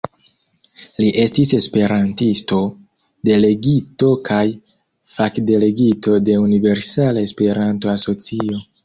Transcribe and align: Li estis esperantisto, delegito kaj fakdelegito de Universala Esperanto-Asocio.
Li 1.01 1.07
estis 1.23 1.49
esperantisto, 1.57 2.61
delegito 3.29 4.09
kaj 4.29 4.41
fakdelegito 5.19 6.17
de 6.31 6.39
Universala 6.47 7.27
Esperanto-Asocio. 7.31 8.65